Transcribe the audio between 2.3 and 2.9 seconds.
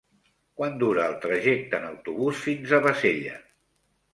fins a